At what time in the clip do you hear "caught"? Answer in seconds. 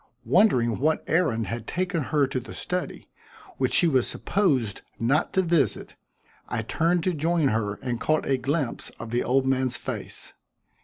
8.01-8.25